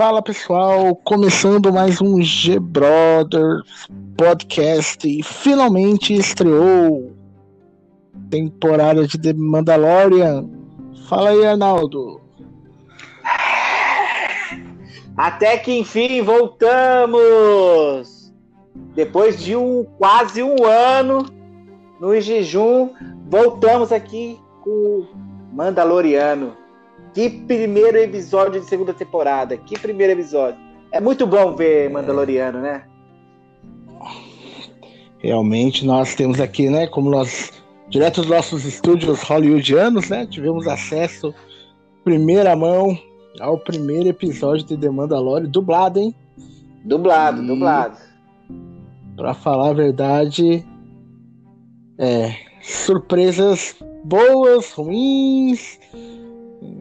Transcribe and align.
Fala 0.00 0.22
pessoal, 0.22 0.96
começando 0.96 1.70
mais 1.70 2.00
um 2.00 2.22
G 2.22 2.58
Brothers 2.58 3.86
podcast 4.16 5.06
e 5.06 5.22
finalmente 5.22 6.14
estreou 6.14 7.12
temporada 8.30 9.06
de 9.06 9.20
The 9.20 9.34
Mandalorian. 9.34 10.48
Fala 11.06 11.28
aí, 11.28 11.44
Arnaldo. 11.44 12.18
Até 15.14 15.58
que 15.58 15.78
enfim 15.80 16.22
voltamos! 16.22 17.52
Depois 18.94 19.38
de 19.38 19.54
um 19.54 19.84
quase 19.98 20.42
um 20.42 20.64
ano 20.64 21.26
no 22.00 22.18
jejum, 22.18 22.88
voltamos 23.28 23.92
aqui 23.92 24.40
com 24.62 24.70
o 24.70 25.06
Mandaloriano. 25.52 26.56
Que 27.14 27.28
primeiro 27.28 27.98
episódio 27.98 28.60
de 28.60 28.66
segunda 28.66 28.94
temporada. 28.94 29.56
Que 29.56 29.78
primeiro 29.78 30.12
episódio. 30.12 30.60
É 30.92 31.00
muito 31.00 31.26
bom 31.26 31.54
ver 31.54 31.90
Mandaloriano, 31.90 32.60
né? 32.60 32.84
Realmente, 35.18 35.84
nós 35.84 36.14
temos 36.14 36.40
aqui, 36.40 36.70
né, 36.70 36.86
como 36.86 37.10
nós, 37.10 37.52
direto 37.88 38.22
dos 38.22 38.30
nossos 38.30 38.64
estúdios 38.64 39.22
hollywoodianos, 39.22 40.08
né, 40.08 40.26
tivemos 40.26 40.66
acesso, 40.66 41.34
primeira 42.02 42.56
mão, 42.56 42.98
ao 43.38 43.58
primeiro 43.58 44.08
episódio 44.08 44.64
de 44.64 44.78
The 44.78 44.88
Mandalorian, 44.88 45.48
dublado, 45.48 46.00
hein? 46.00 46.14
Dublado, 46.84 47.42
e, 47.42 47.46
dublado. 47.46 47.98
Pra 49.14 49.34
falar 49.34 49.70
a 49.70 49.74
verdade, 49.74 50.64
é, 51.98 52.34
surpresas 52.62 53.76
boas, 54.04 54.72
ruins, 54.72 55.78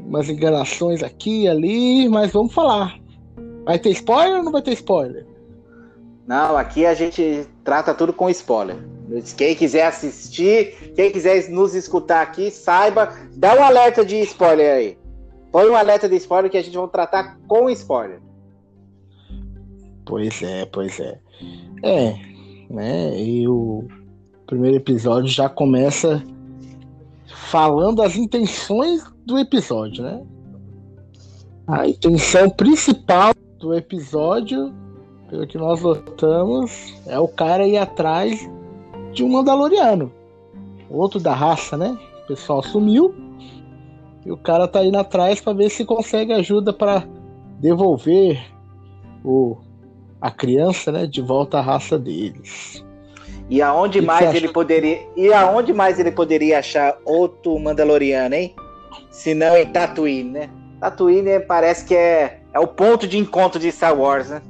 umas 0.10 0.28
enganações 0.28 1.04
aqui 1.04 1.44
e 1.44 1.48
ali, 1.48 2.10
mas 2.10 2.32
vamos 2.32 2.54
falar. 2.54 3.00
Vai 3.64 3.78
ter 3.78 3.92
spoiler 3.92 4.40
ou 4.40 4.44
não 4.44 4.52
vai 4.52 4.62
ter 4.62 4.74
spoiler? 4.74 5.26
Não, 6.28 6.58
aqui 6.58 6.86
a 6.86 6.96
gente 6.96 7.48
trata 7.64 7.94
tudo 7.94 8.12
com 8.12 8.30
spoiler. 8.30 8.78
Quem 9.38 9.56
quiser 9.56 9.86
assistir, 9.86 10.94
quem 10.96 11.12
quiser 11.12 11.50
nos 11.50 11.76
escutar 11.76 12.22
aqui, 12.22 12.50
saiba, 12.50 13.14
dá 13.36 13.56
um 13.56 13.64
alerta 13.64 14.04
de 14.04 14.20
spoiler 14.22 14.74
aí. 14.74 14.98
Põe 15.52 15.70
um 15.70 15.76
alerta 15.76 16.10
de 16.10 16.16
spoiler 16.16 16.50
que 16.50 16.58
a 16.58 16.64
gente 16.64 16.78
vai 16.78 16.88
tratar 16.88 17.38
com 17.48 17.70
spoiler. 17.70 18.20
Pois 20.06 20.42
é, 20.42 20.66
pois 20.66 21.00
é. 21.00 21.20
É, 21.84 22.16
né? 22.70 23.20
E 23.20 23.48
o 23.48 23.88
primeiro 24.48 24.78
episódio 24.78 25.30
já 25.30 25.48
começa 25.48 26.24
falando 27.50 28.02
as 28.02 28.16
intenções 28.16 29.04
do 29.30 29.38
episódio, 29.38 30.04
né? 30.04 30.22
A 31.68 31.88
intenção 31.88 32.50
principal 32.50 33.34
do 33.60 33.74
episódio, 33.76 34.74
pelo 35.30 35.46
que 35.46 35.58
nós 35.58 35.82
notamos, 35.82 36.96
é 37.06 37.20
o 37.20 37.28
cara 37.28 37.68
ir 37.68 37.78
atrás 37.78 38.50
de 39.14 39.24
um 39.24 39.30
Mandaloriano. 39.30 40.12
Outro 40.90 41.20
da 41.20 41.34
raça, 41.34 41.78
né? 41.78 41.98
O 42.24 42.28
pessoal 42.28 42.64
sumiu. 42.64 43.14
E 44.26 44.32
o 44.32 44.38
cara 44.38 44.68
tá 44.68 44.84
indo 44.84 44.98
atrás 44.98 45.40
para 45.40 45.54
ver 45.54 45.70
se 45.70 45.86
consegue 45.86 46.34
ajuda 46.34 46.74
para 46.74 47.04
devolver 47.60 48.42
o, 49.24 49.58
a 50.20 50.32
criança, 50.32 50.92
né, 50.92 51.06
de 51.06 51.22
volta 51.22 51.60
à 51.60 51.62
raça 51.62 51.98
deles. 51.98 52.84
E 53.50 53.62
aonde 53.62 54.02
mais 54.02 54.34
ele 54.34 54.50
poderia. 54.50 55.00
E 55.16 55.34
aonde 55.34 55.74
mais 55.74 56.00
ele 56.00 56.12
poderia 56.12 56.60
achar 56.60 56.98
outro 57.04 57.58
Mandaloriano, 57.58 58.36
hein? 58.36 58.56
Se 59.10 59.34
não 59.34 59.58
em 59.58 59.66
Tatooine, 59.66 60.30
né? 60.30 60.50
Tatooine 60.80 61.40
parece 61.42 61.86
que 61.86 61.96
é, 61.96 62.42
é 62.54 62.60
o 62.60 62.68
ponto 62.68 63.08
de 63.08 63.18
encontro 63.18 63.60
de 63.60 63.72
Star 63.72 63.98
Wars, 63.98 64.30
né? 64.30 64.42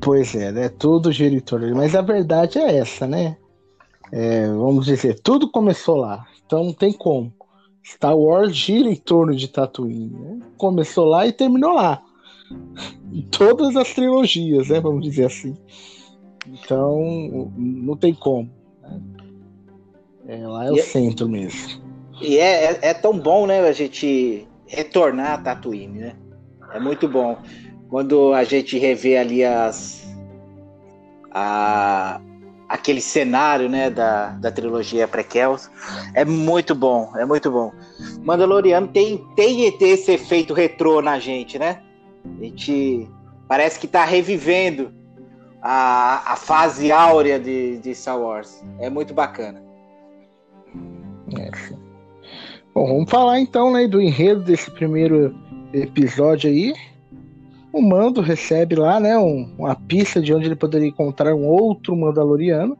Pois 0.00 0.34
é, 0.34 0.52
né? 0.52 0.68
Tudo 0.68 1.10
gira 1.10 1.34
em 1.34 1.40
torno 1.40 1.74
Mas 1.74 1.94
a 1.94 2.02
verdade 2.02 2.58
é 2.58 2.76
essa, 2.76 3.06
né? 3.06 3.36
É, 4.12 4.46
vamos 4.46 4.84
dizer, 4.86 5.18
tudo 5.20 5.50
começou 5.50 5.96
lá. 5.96 6.26
Então 6.44 6.62
não 6.62 6.72
tem 6.72 6.92
como. 6.92 7.32
Star 7.84 8.16
Wars 8.16 8.54
gira 8.54 8.88
em 8.88 8.96
torno 8.96 9.34
de 9.34 9.48
Tatooine. 9.48 10.10
Né? 10.10 10.40
Começou 10.56 11.06
lá 11.06 11.26
e 11.26 11.32
terminou 11.32 11.74
lá. 11.74 12.02
Em 13.12 13.22
todas 13.22 13.76
as 13.76 13.92
trilogias, 13.92 14.68
né? 14.68 14.80
Vamos 14.80 15.02
dizer 15.02 15.26
assim. 15.26 15.56
Então, 16.46 17.50
não 17.56 17.96
tem 17.96 18.14
como. 18.14 18.50
Né? 18.82 19.00
É, 20.26 20.46
lá 20.46 20.66
é 20.66 20.70
o 20.70 20.78
é- 20.78 20.82
centro 20.82 21.28
mesmo. 21.28 21.83
E 22.20 22.38
é, 22.38 22.64
é, 22.64 22.78
é, 22.82 22.94
tão 22.94 23.18
bom, 23.18 23.46
né, 23.46 23.60
a 23.60 23.72
gente 23.72 24.46
retornar 24.66 25.32
a 25.34 25.38
Tatooine, 25.38 25.98
né? 25.98 26.16
É 26.72 26.80
muito 26.80 27.08
bom. 27.08 27.38
Quando 27.88 28.32
a 28.32 28.44
gente 28.44 28.78
revê 28.78 29.16
ali 29.16 29.44
as. 29.44 30.04
A, 31.32 32.20
aquele 32.68 33.00
cenário, 33.00 33.68
né, 33.68 33.90
da, 33.90 34.30
da 34.30 34.50
trilogia 34.50 35.06
Prequels, 35.06 35.70
é 36.14 36.24
muito 36.24 36.74
bom, 36.74 37.12
é 37.16 37.24
muito 37.24 37.50
bom. 37.50 37.72
Mandaloriano 38.22 38.88
tem, 38.88 39.18
tem 39.36 39.72
esse 39.80 40.12
efeito 40.12 40.54
retrô 40.54 41.02
na 41.02 41.18
gente, 41.18 41.58
né? 41.58 41.82
A 42.24 42.44
gente 42.44 43.08
parece 43.48 43.78
que 43.78 43.86
tá 43.86 44.04
revivendo 44.04 44.92
a, 45.62 46.32
a 46.32 46.36
fase 46.36 46.90
áurea 46.90 47.38
de, 47.38 47.78
de 47.78 47.94
Star 47.94 48.18
Wars. 48.18 48.62
É 48.78 48.88
muito 48.88 49.12
bacana. 49.12 49.62
É. 51.38 51.83
Bom, 52.74 52.88
vamos 52.88 53.08
falar 53.08 53.38
então 53.38 53.72
né, 53.72 53.86
do 53.86 54.00
enredo 54.00 54.42
desse 54.42 54.68
primeiro 54.68 55.32
episódio 55.72 56.50
aí. 56.50 56.74
O 57.72 57.80
Mando 57.80 58.20
recebe 58.20 58.74
lá 58.74 58.98
né, 58.98 59.16
um, 59.16 59.48
uma 59.56 59.76
pista 59.76 60.20
de 60.20 60.34
onde 60.34 60.46
ele 60.46 60.56
poderia 60.56 60.88
encontrar 60.88 61.34
um 61.36 61.46
outro 61.46 61.94
Mandaloriano. 61.94 62.76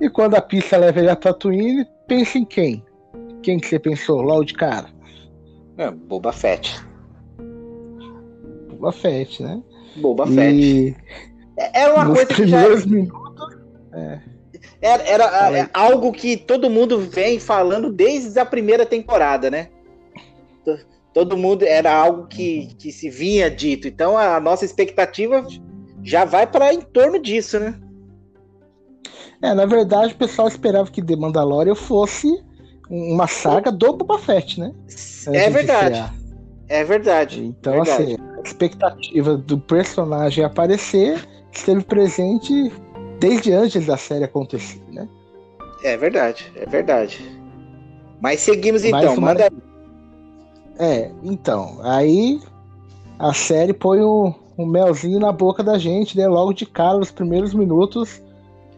E 0.00 0.08
quando 0.08 0.36
a 0.36 0.40
pista 0.40 0.78
leva 0.78 1.00
ele 1.00 1.10
a 1.10 1.16
Tatooine, 1.16 1.86
pensa 2.08 2.38
em 2.38 2.46
quem? 2.46 2.82
Quem 3.42 3.58
que 3.58 3.66
você 3.66 3.78
pensou 3.78 4.22
logo 4.22 4.44
de 4.44 4.54
cara? 4.54 4.88
É, 5.76 5.90
Boba 5.90 6.32
Fett. 6.32 6.82
Boba 8.70 8.90
Fett, 8.90 9.42
né? 9.42 9.62
Boba 9.96 10.24
e... 10.28 10.34
Fett. 10.34 10.96
É, 11.58 11.82
era 11.82 11.94
uma 11.94 12.04
Nos 12.04 12.14
coisa 12.14 12.34
que 12.34 12.46
já. 12.46 12.68
Minutos, 12.86 13.58
é. 13.92 14.20
Era, 14.82 15.02
era 15.02 15.58
é, 15.58 15.70
algo 15.74 16.10
que 16.10 16.36
todo 16.36 16.70
mundo 16.70 16.98
vem 16.98 17.38
falando 17.38 17.92
desde 17.92 18.38
a 18.38 18.46
primeira 18.46 18.86
temporada, 18.86 19.50
né? 19.50 19.68
Todo 21.12 21.36
mundo 21.36 21.64
era 21.64 21.92
algo 21.92 22.26
que, 22.26 22.74
que 22.78 22.92
se 22.92 23.10
vinha 23.10 23.50
dito. 23.50 23.86
Então 23.88 24.16
a 24.16 24.40
nossa 24.40 24.64
expectativa 24.64 25.44
já 26.02 26.24
vai 26.24 26.46
para 26.46 26.72
em 26.72 26.80
torno 26.80 27.18
disso, 27.18 27.58
né? 27.58 27.78
É, 29.42 29.54
na 29.54 29.66
verdade, 29.66 30.12
o 30.12 30.16
pessoal 30.16 30.48
esperava 30.48 30.90
que 30.90 31.02
The 31.02 31.16
Mandalorian 31.16 31.74
fosse 31.74 32.28
uma 32.88 33.26
saga 33.26 33.72
do 33.72 33.92
Boba 33.92 34.18
Fett, 34.18 34.60
né? 34.60 34.72
É 35.32 35.50
verdade. 35.50 36.12
É 36.68 36.84
verdade. 36.84 37.44
Então, 37.44 37.72
verdade. 37.72 38.02
assim, 38.02 38.16
a 38.38 38.42
expectativa 38.42 39.36
do 39.36 39.58
personagem 39.58 40.44
aparecer 40.44 41.26
esteve 41.52 41.82
presente 41.82 42.70
desde 43.20 43.52
antes 43.52 43.86
da 43.86 43.96
série 43.96 44.24
acontecer, 44.24 44.82
né? 44.88 45.08
É 45.84 45.96
verdade, 45.96 46.50
é 46.56 46.66
verdade. 46.66 47.40
Mas 48.20 48.40
seguimos 48.40 48.84
então, 48.84 49.16
Mas, 49.16 49.18
manda. 49.18 49.52
É, 50.78 51.10
então, 51.22 51.78
aí 51.82 52.40
a 53.18 53.32
série 53.32 53.72
põe 53.72 54.02
um, 54.02 54.34
um, 54.58 54.66
melzinho 54.66 55.20
na 55.20 55.30
boca 55.30 55.62
da 55.62 55.78
gente, 55.78 56.16
né? 56.16 56.26
Logo 56.26 56.52
de 56.52 56.66
cara, 56.66 56.98
nos 56.98 57.10
primeiros 57.10 57.54
minutos, 57.54 58.22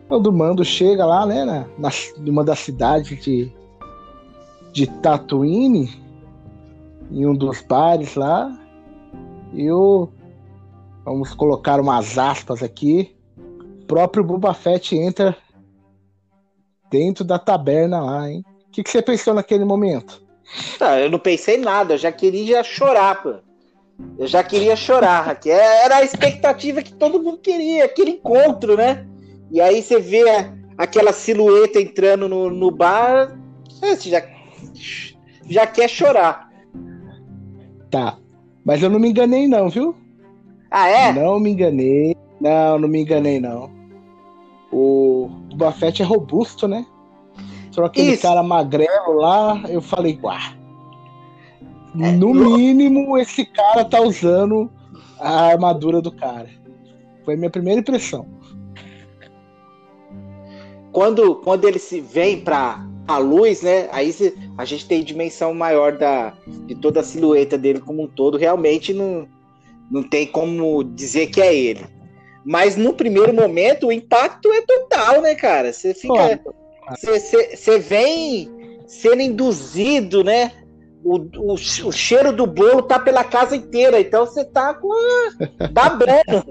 quando 0.08 0.26
o 0.26 0.32
mando 0.32 0.64
chega 0.64 1.06
lá, 1.06 1.24
né? 1.24 1.44
Na, 1.44 1.66
na, 1.78 1.90
numa 2.18 2.44
das 2.44 2.58
cidades 2.58 3.22
de, 3.22 3.50
de 4.72 4.86
Tatooine, 4.86 5.90
em 7.10 7.26
um 7.26 7.34
dos 7.34 7.62
bares 7.62 8.14
lá, 8.14 8.52
e 9.52 9.70
o 9.70 10.08
Vamos 11.04 11.34
colocar 11.34 11.80
umas 11.80 12.16
aspas 12.16 12.62
aqui. 12.62 13.14
O 13.92 13.94
próprio 13.94 14.24
Boba 14.24 14.54
Fett 14.54 14.96
entra 14.96 15.36
dentro 16.90 17.22
da 17.22 17.38
taberna 17.38 18.00
lá, 18.00 18.30
hein? 18.30 18.42
O 18.66 18.70
que, 18.70 18.82
que 18.82 18.88
você 18.88 19.02
pensou 19.02 19.34
naquele 19.34 19.66
momento? 19.66 20.22
Ah, 20.80 20.98
eu 20.98 21.10
não 21.10 21.18
pensei 21.18 21.58
nada, 21.58 21.92
eu 21.92 21.98
já 21.98 22.10
queria 22.10 22.64
chorar, 22.64 23.22
pô. 23.22 23.34
Eu 24.18 24.26
já 24.26 24.42
queria 24.42 24.76
chorar, 24.76 25.38
que 25.38 25.50
era 25.50 25.96
a 25.96 26.02
expectativa 26.02 26.80
que 26.80 26.94
todo 26.94 27.22
mundo 27.22 27.36
queria, 27.36 27.84
aquele 27.84 28.12
encontro, 28.12 28.78
né? 28.78 29.06
E 29.50 29.60
aí 29.60 29.82
você 29.82 30.00
vê 30.00 30.24
aquela 30.78 31.12
silhueta 31.12 31.78
entrando 31.78 32.30
no, 32.30 32.48
no 32.48 32.70
bar, 32.70 33.38
você 33.68 34.08
já, 34.08 34.22
já 35.50 35.66
quer 35.66 35.90
chorar. 35.90 36.50
Tá, 37.90 38.16
mas 38.64 38.82
eu 38.82 38.88
não 38.88 38.98
me 38.98 39.10
enganei 39.10 39.46
não, 39.46 39.68
viu? 39.68 39.94
Ah, 40.70 40.88
é? 40.88 41.12
Não 41.12 41.38
me 41.38 41.50
enganei. 41.50 42.16
Não, 42.40 42.78
não 42.78 42.88
me 42.88 43.02
enganei, 43.02 43.38
não. 43.38 43.81
O 44.72 45.28
Buffett 45.54 46.02
é 46.02 46.04
robusto, 46.04 46.66
né? 46.66 46.86
Só 47.70 47.84
aquele 47.84 48.12
Isso. 48.12 48.22
cara 48.22 48.42
magrelo 48.42 49.14
lá, 49.14 49.62
eu 49.68 49.82
falei, 49.82 50.18
uá. 50.22 50.54
É, 52.00 52.10
no 52.12 52.32
mínimo, 52.32 53.18
esse 53.18 53.44
cara 53.44 53.84
tá 53.84 54.00
usando 54.00 54.70
a 55.18 55.46
armadura 55.46 56.00
do 56.00 56.10
cara. 56.10 56.48
Foi 57.24 57.34
a 57.34 57.36
minha 57.36 57.50
primeira 57.50 57.80
impressão. 57.80 58.26
Quando, 60.90 61.36
quando 61.36 61.68
ele 61.68 61.78
se 61.78 62.00
vem 62.00 62.40
pra 62.40 62.86
a 63.06 63.18
luz, 63.18 63.62
né? 63.62 63.88
Aí 63.92 64.14
a 64.56 64.64
gente 64.64 64.86
tem 64.86 65.02
dimensão 65.02 65.52
maior 65.54 65.96
da, 65.96 66.34
de 66.66 66.74
toda 66.74 67.00
a 67.00 67.04
silhueta 67.04 67.58
dele 67.58 67.80
como 67.80 68.02
um 68.02 68.06
todo. 68.06 68.38
Realmente 68.38 68.92
não, 68.92 69.26
não 69.90 70.02
tem 70.02 70.26
como 70.26 70.82
dizer 70.82 71.28
que 71.28 71.40
é 71.40 71.54
ele. 71.54 71.84
Mas 72.44 72.76
no 72.76 72.94
primeiro 72.94 73.32
momento 73.32 73.86
o 73.86 73.92
impacto 73.92 74.50
é 74.52 74.62
total, 74.62 75.22
né, 75.22 75.34
cara? 75.34 75.72
Você 75.72 75.94
fica. 75.94 76.40
Você 77.00 77.78
vem 77.78 78.50
sendo 78.86 79.22
induzido, 79.22 80.24
né? 80.24 80.52
O, 81.04 81.16
o, 81.16 81.54
o, 81.54 81.92
cheiro 81.92 82.32
do 82.32 82.46
bolo 82.46 82.82
tá 82.82 82.98
pela 82.98 83.24
casa 83.24 83.56
inteira, 83.56 84.00
então 84.00 84.24
você 84.24 84.44
tá 84.44 84.72
com 84.74 84.92
a... 84.92 85.66
babando. 85.72 86.44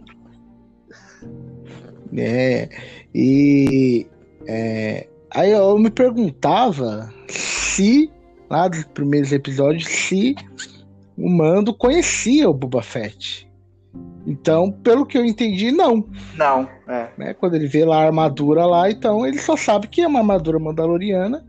É, 2.18 2.68
e 3.16 4.06
é, 4.46 5.08
aí 5.30 5.52
eu 5.52 5.78
me 5.78 5.90
perguntava 5.90 7.14
se, 7.30 8.12
lá 8.50 8.68
dos 8.68 8.84
primeiros 8.86 9.32
episódios, 9.32 9.86
se 9.86 10.36
o 11.18 11.30
Mando 11.30 11.74
conhecia 11.74 12.50
o 12.50 12.54
Boba 12.54 12.82
Fett. 12.82 13.50
Então, 14.26 14.72
pelo 14.72 15.06
que 15.06 15.18
eu 15.18 15.26
entendi, 15.26 15.72
não. 15.72 16.08
Não, 16.38 16.70
é. 16.88 17.10
Né? 17.18 17.34
Quando 17.34 17.56
ele 17.56 17.68
vê 17.68 17.84
lá 17.84 17.98
a 17.98 18.06
armadura 18.06 18.66
lá, 18.66 18.90
então 18.90 19.26
ele 19.26 19.40
só 19.40 19.58
sabe 19.58 19.88
que 19.88 20.02
é 20.02 20.08
uma 20.08 20.20
armadura 20.20 20.60
mandaloriana, 20.60 21.44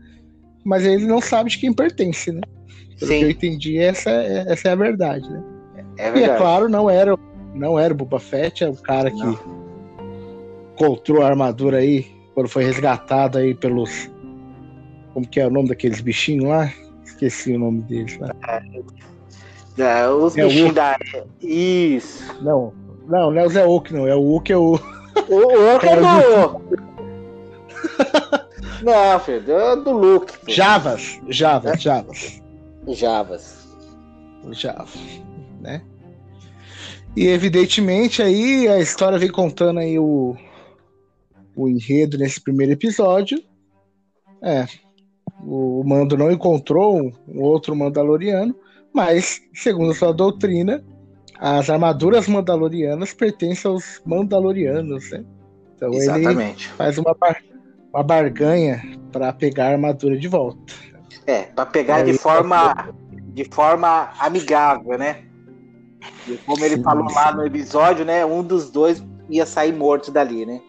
mas 0.63 0.85
ele 0.85 1.05
não 1.05 1.21
sabe 1.21 1.51
de 1.51 1.59
quem 1.59 1.71
pertence, 1.71 2.31
né? 2.31 2.41
Pelo 2.99 3.11
Sim. 3.11 3.19
que 3.19 3.25
eu 3.25 3.29
entendi, 3.29 3.77
essa 3.77 4.09
é, 4.09 4.45
essa 4.47 4.69
é 4.69 4.71
a 4.71 4.75
verdade, 4.75 5.29
né? 5.29 5.43
É 5.97 6.11
verdade. 6.11 6.19
E 6.19 6.23
é 6.23 6.37
claro, 6.37 6.67
não 6.67 6.89
era, 6.89 7.17
não 7.53 7.77
era 7.77 7.93
o 7.93 7.97
Boba 7.97 8.19
Fett, 8.19 8.63
é 8.63 8.69
o 8.69 8.75
cara 8.75 9.11
que 9.11 9.23
não. 9.23 9.39
encontrou 10.73 11.21
a 11.21 11.27
armadura 11.27 11.77
aí, 11.77 12.07
quando 12.33 12.49
foi 12.49 12.63
resgatado 12.63 13.37
aí 13.37 13.53
pelos. 13.53 14.11
Como 15.13 15.27
que 15.27 15.39
é 15.39 15.45
o 15.45 15.51
nome 15.51 15.69
daqueles 15.69 16.01
bichinhos 16.01 16.45
lá? 16.45 16.73
Esqueci 17.03 17.53
o 17.53 17.59
nome 17.59 17.81
deles 17.83 18.17
lá. 18.17 18.33
É, 18.47 18.61
é, 19.77 20.07
os 20.07 20.37
é 20.37 20.45
bichinhos 20.45 20.73
da. 20.73 20.97
Isso. 21.41 22.23
Não, 22.41 22.73
não, 23.07 23.31
não 23.31 23.41
é 23.41 23.45
o 23.45 23.49
Zé 23.49 23.65
Oak, 23.65 23.93
não. 23.93 24.07
É 24.07 24.15
o 24.15 24.35
Oak, 24.35 24.51
é 24.51 24.57
o. 24.57 24.79
O 25.29 25.73
Oak 25.75 25.87
é, 25.87 25.91
é 25.91 25.95
do. 25.95 26.61
não, 28.83 29.19
filho, 29.19 29.51
é 29.51 29.75
do 29.75 29.91
Luke. 29.91 30.37
Pô. 30.37 30.51
Javas, 30.51 31.19
Javas, 31.27 31.73
é. 31.73 31.77
Javas. 31.77 32.41
Javas. 32.87 33.67
Javas, 34.51 34.99
né? 35.61 35.81
E 37.15 37.27
evidentemente 37.27 38.21
aí 38.21 38.67
a 38.67 38.79
história 38.79 39.19
vem 39.19 39.31
contando 39.31 39.79
aí 39.79 39.97
o, 39.99 40.35
o 41.55 41.69
enredo 41.69 42.17
nesse 42.17 42.41
primeiro 42.41 42.73
episódio. 42.73 43.41
É, 44.41 44.67
o 45.41 45.83
Mando 45.85 46.17
não 46.17 46.31
encontrou 46.31 47.13
um 47.27 47.41
outro 47.41 47.75
Mandaloriano 47.75 48.55
mas, 48.93 49.41
segundo 49.53 49.93
sua 49.93 50.13
doutrina, 50.13 50.83
as 51.39 51.69
armaduras 51.69 52.27
mandalorianas 52.27 53.13
pertencem 53.13 53.69
aos 53.69 54.01
mandalorianos, 54.05 55.11
né? 55.11 55.25
Então 55.75 55.93
Exatamente. 55.93 56.67
ele 56.67 56.75
faz 56.77 56.97
uma, 56.97 57.13
bar 57.13 57.41
uma 57.93 58.03
barganha 58.03 58.81
para 59.11 59.33
pegar 59.33 59.67
a 59.67 59.71
armadura 59.71 60.17
de 60.17 60.27
volta. 60.27 60.73
É, 61.25 61.43
para 61.43 61.65
pegar 61.65 61.97
Aí, 61.97 62.11
de 62.11 62.17
forma 62.17 62.93
de 63.33 63.45
forma 63.45 64.11
amigável, 64.19 64.97
né? 64.97 65.23
E 66.27 66.37
como 66.45 66.63
ele 66.63 66.77
sim, 66.77 66.83
falou 66.83 67.09
sim. 67.09 67.15
lá 67.15 67.33
no 67.33 67.45
episódio, 67.45 68.05
né? 68.05 68.25
Um 68.25 68.43
dos 68.43 68.69
dois 68.69 69.03
ia 69.29 69.45
sair 69.45 69.73
morto 69.73 70.11
dali, 70.11 70.45
né? 70.45 70.61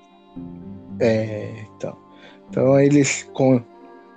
É, 0.98 1.66
então. 1.76 1.96
Então 2.48 2.80
eles 2.80 3.28
com 3.34 3.62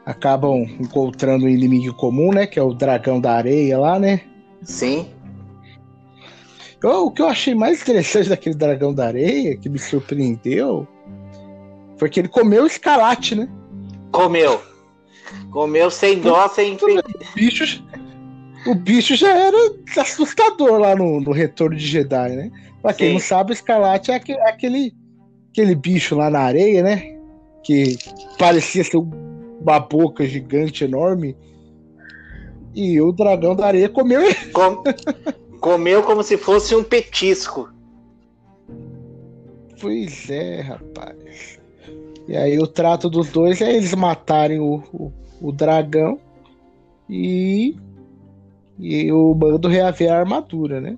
acabam 0.07 0.63
encontrando 0.79 1.45
um 1.45 1.49
inimigo 1.49 1.93
comum, 1.93 2.31
né? 2.31 2.47
Que 2.47 2.57
é 2.57 2.63
o 2.63 2.73
dragão 2.73 3.19
da 3.19 3.33
areia 3.33 3.77
lá, 3.77 3.99
né? 3.99 4.21
Sim. 4.63 5.09
o 6.81 7.11
que 7.11 7.21
eu 7.21 7.27
achei 7.27 7.53
mais 7.53 7.81
interessante 7.81 8.29
daquele 8.29 8.55
dragão 8.55 8.93
da 8.93 9.05
areia, 9.05 9.57
que 9.57 9.67
me 9.67 9.77
surpreendeu, 9.77 10.87
foi 11.97 12.09
que 12.09 12.21
ele 12.21 12.29
comeu 12.29 12.63
o 12.63 12.67
escalate, 12.67 13.35
né? 13.35 13.49
Comeu. 14.13 14.61
Comeu 15.51 15.91
sem 15.91 16.21
dó, 16.21 16.47
sem. 16.47 16.77
O 16.77 17.35
bicho, 17.35 17.83
o 18.65 18.73
bicho 18.73 19.13
já 19.13 19.29
era 19.29 19.57
assustador 19.97 20.79
lá 20.79 20.95
no, 20.95 21.19
no 21.19 21.33
Retorno 21.33 21.75
de 21.75 21.85
Jedi, 21.85 22.29
né? 22.29 22.51
Pra 22.81 22.93
quem 22.93 23.07
Sim. 23.07 23.13
não 23.15 23.19
sabe, 23.19 23.51
o 23.51 23.53
escalate 23.53 24.11
é 24.11 24.15
aquele, 24.15 24.39
aquele, 24.39 24.95
aquele 25.51 25.75
bicho 25.75 26.15
lá 26.15 26.29
na 26.29 26.39
areia, 26.39 26.81
né? 26.81 27.17
Que 27.61 27.97
parecia 28.37 28.85
ser 28.85 28.95
um 28.95 29.26
uma 29.59 29.79
boca 29.79 30.25
gigante, 30.25 30.83
enorme. 30.83 31.35
E 32.73 33.01
o 33.01 33.11
dragão 33.11 33.55
da 33.55 33.65
areia 33.67 33.89
comeu 33.89 34.21
ele. 34.21 34.35
Com... 34.51 34.83
comeu 35.59 36.03
como 36.03 36.23
se 36.23 36.37
fosse 36.37 36.75
um 36.75 36.83
petisco. 36.83 37.69
Pois 39.79 40.29
é, 40.29 40.61
rapaz. 40.61 41.59
E 42.27 42.35
aí 42.35 42.59
o 42.59 42.67
trato 42.67 43.09
dos 43.09 43.29
dois 43.29 43.61
é 43.61 43.75
eles 43.75 43.93
matarem 43.95 44.59
o, 44.59 44.83
o, 44.91 45.11
o 45.41 45.51
dragão 45.51 46.19
e, 47.09 47.75
e 48.77 49.11
o 49.11 49.33
bando 49.33 49.67
reaver 49.67 50.11
a 50.11 50.19
armadura, 50.19 50.81
né? 50.81 50.97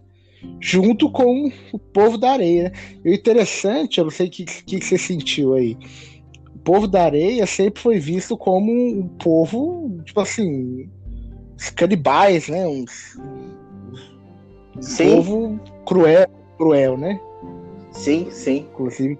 Junto 0.59 1.11
com 1.11 1.51
o 1.71 1.77
povo 1.77 2.17
da 2.17 2.31
areia. 2.31 2.63
Né? 2.63 2.71
E 3.05 3.09
o 3.09 3.13
interessante, 3.13 3.99
eu 3.99 4.05
não 4.05 4.11
sei 4.11 4.27
o 4.27 4.29
que, 4.29 4.45
que, 4.45 4.79
que 4.79 4.85
você 4.85 4.97
sentiu 4.97 5.53
aí 5.53 5.77
o 6.59 6.61
povo 6.61 6.87
da 6.87 7.03
areia 7.03 7.45
sempre 7.47 7.81
foi 7.81 7.99
visto 7.99 8.37
como 8.37 8.71
um 8.71 9.07
povo, 9.07 9.97
tipo 10.03 10.19
assim, 10.19 10.89
os 11.57 11.69
canibais, 11.69 12.49
né? 12.49 12.67
Um, 12.67 12.85
um 14.75 14.97
povo 14.97 15.59
cruel, 15.85 16.27
cruel, 16.57 16.97
né? 16.97 17.19
Sim, 17.91 18.27
sim. 18.29 18.67
Inclusive, 18.71 19.17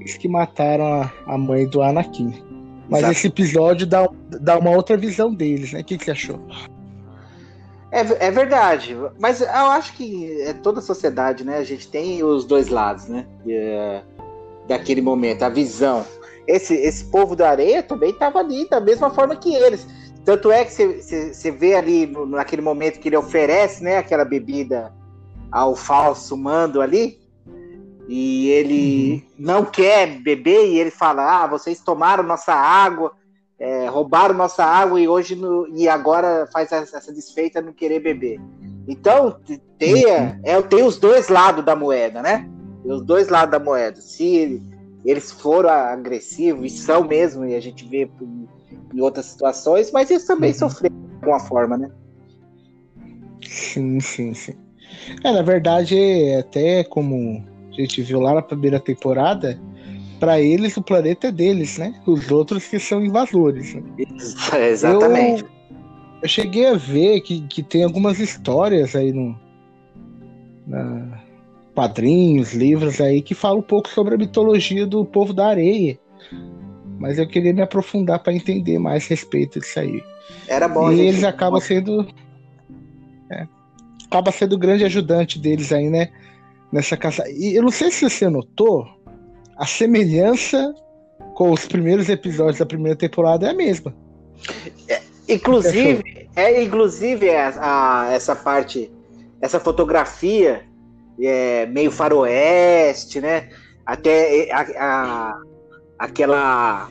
eles 0.00 0.16
que 0.16 0.28
mataram 0.28 0.84
a, 0.84 1.12
a 1.26 1.38
mãe 1.38 1.66
do 1.68 1.80
Anakin. 1.80 2.34
Mas 2.88 3.00
Exato. 3.00 3.12
esse 3.12 3.26
episódio 3.28 3.86
dá, 3.86 4.08
dá 4.40 4.58
uma 4.58 4.70
outra 4.70 4.96
visão 4.96 5.32
deles, 5.32 5.72
né? 5.72 5.80
O 5.80 5.84
que, 5.84 5.96
que 5.96 6.04
você 6.04 6.10
achou? 6.10 6.40
É, 7.92 8.26
é 8.26 8.30
verdade, 8.30 8.96
mas 9.18 9.40
eu 9.40 9.48
acho 9.48 9.94
que 9.94 10.42
é 10.42 10.52
toda 10.52 10.80
a 10.80 10.82
sociedade, 10.82 11.44
né? 11.44 11.58
A 11.58 11.64
gente 11.64 11.88
tem 11.88 12.22
os 12.22 12.44
dois 12.44 12.68
lados, 12.68 13.06
né? 13.08 13.26
Uh, 13.44 14.66
daquele 14.66 15.00
momento, 15.00 15.42
a 15.42 15.48
visão 15.48 16.04
esse, 16.46 16.74
esse 16.74 17.04
povo 17.04 17.36
da 17.36 17.50
areia 17.50 17.82
também 17.82 18.10
estava 18.10 18.38
ali 18.38 18.68
da 18.68 18.80
mesma 18.80 19.10
forma 19.10 19.36
que 19.36 19.54
eles. 19.54 19.86
Tanto 20.24 20.50
é 20.50 20.64
que 20.64 20.72
você 20.72 21.50
vê 21.50 21.74
ali 21.74 22.06
no, 22.06 22.26
naquele 22.26 22.62
momento 22.62 23.00
que 23.00 23.08
ele 23.08 23.16
oferece 23.16 23.82
né, 23.82 23.98
aquela 23.98 24.24
bebida 24.24 24.92
ao 25.50 25.74
falso 25.74 26.36
mando 26.36 26.80
ali, 26.80 27.18
e 28.08 28.48
ele 28.50 29.12
uhum. 29.12 29.22
não 29.38 29.64
quer 29.64 30.18
beber, 30.20 30.68
e 30.68 30.78
ele 30.78 30.90
fala: 30.90 31.42
Ah, 31.42 31.46
vocês 31.46 31.80
tomaram 31.80 32.22
nossa 32.22 32.52
água, 32.52 33.12
é, 33.58 33.86
roubaram 33.88 34.34
nossa 34.34 34.64
água 34.64 35.00
e 35.00 35.06
hoje 35.06 35.36
no, 35.36 35.68
e 35.68 35.88
agora 35.88 36.48
faz 36.52 36.72
essa 36.72 37.12
desfeita 37.12 37.60
não 37.60 37.72
querer 37.72 38.00
beber. 38.00 38.40
Então, 38.88 39.38
tem, 39.78 40.06
uhum. 40.06 40.40
é, 40.42 40.60
tem 40.62 40.82
os 40.82 40.98
dois 40.98 41.28
lados 41.28 41.64
da 41.64 41.76
moeda, 41.76 42.22
né? 42.22 42.48
Os 42.84 43.02
dois 43.02 43.28
lados 43.28 43.52
da 43.52 43.58
moeda. 43.58 44.00
Se 44.00 44.62
eles 45.04 45.30
foram 45.30 45.70
agressivos, 45.70 46.72
e 46.72 46.76
são 46.76 47.04
mesmo, 47.04 47.44
e 47.44 47.54
a 47.54 47.60
gente 47.60 47.86
vê 47.86 48.08
em 48.94 49.00
outras 49.00 49.26
situações, 49.26 49.90
mas 49.92 50.10
eles 50.10 50.24
também 50.24 50.52
uhum. 50.52 50.58
sofreram 50.58 50.96
de 50.96 51.14
alguma 51.16 51.40
forma, 51.40 51.76
né? 51.76 51.90
Sim, 53.46 54.00
sim, 54.00 54.34
sim. 54.34 54.54
É, 55.24 55.32
na 55.32 55.42
verdade, 55.42 55.96
até 56.38 56.84
como 56.84 57.44
a 57.70 57.80
gente 57.80 58.02
viu 58.02 58.20
lá 58.20 58.34
na 58.34 58.42
primeira 58.42 58.78
temporada, 58.78 59.58
para 60.18 60.40
eles 60.40 60.76
o 60.76 60.82
planeta 60.82 61.28
é 61.28 61.32
deles, 61.32 61.78
né? 61.78 61.94
Os 62.06 62.30
outros 62.30 62.68
que 62.68 62.78
são 62.78 63.02
invasores. 63.02 63.74
Né? 63.74 63.82
exatamente. 64.68 65.42
Eu, 65.42 65.48
eu, 66.22 66.28
cheguei 66.28 66.66
a 66.66 66.74
ver 66.74 67.20
que, 67.22 67.40
que 67.48 67.62
tem 67.62 67.84
algumas 67.84 68.18
histórias 68.18 68.94
aí 68.94 69.12
no, 69.12 69.34
na, 70.66 71.20
quadrinhos, 71.74 72.52
livros 72.52 73.00
aí 73.00 73.22
que 73.22 73.34
falam 73.34 73.58
um 73.58 73.62
pouco 73.62 73.88
sobre 73.88 74.14
a 74.14 74.18
mitologia 74.18 74.86
do 74.86 75.04
povo 75.04 75.32
da 75.32 75.48
areia. 75.48 75.98
Mas 76.98 77.18
eu 77.18 77.26
queria 77.26 77.52
me 77.52 77.62
aprofundar 77.62 78.18
para 78.18 78.32
entender 78.32 78.78
mais 78.78 79.04
a 79.06 79.08
respeito 79.08 79.58
disso 79.58 79.80
aí. 79.80 80.02
Era 80.46 80.68
bom. 80.68 80.92
E 80.92 81.00
eles 81.00 81.24
acabam 81.24 81.60
sendo. 81.60 82.06
É, 83.30 83.46
acaba 84.06 84.30
sendo 84.30 84.54
o 84.54 84.58
grande 84.58 84.84
ajudante 84.84 85.38
deles 85.38 85.72
aí, 85.72 85.88
né? 85.88 86.10
Nessa 86.72 86.96
caça. 86.96 87.24
E 87.28 87.56
eu 87.56 87.62
não 87.62 87.70
sei 87.70 87.90
se 87.90 88.08
você 88.08 88.28
notou, 88.28 88.86
a 89.56 89.66
semelhança 89.66 90.74
com 91.34 91.50
os 91.50 91.66
primeiros 91.66 92.08
episódios 92.08 92.58
da 92.58 92.66
primeira 92.66 92.96
temporada 92.96 93.46
é 93.46 93.50
a 93.50 93.54
mesma. 93.54 93.94
É, 94.88 95.00
inclusive, 95.28 96.28
É, 96.36 96.62
inclusive, 96.62 97.28
a, 97.30 97.32
é, 97.32 97.54
a, 97.58 98.08
essa 98.12 98.36
parte, 98.36 98.90
essa 99.40 99.58
fotografia 99.58 100.64
é, 101.26 101.66
meio 101.66 101.90
faroeste, 101.90 103.20
né? 103.20 103.48
Até 103.84 104.50
a, 104.52 104.60
a, 104.78 105.40
aquela. 105.98 106.88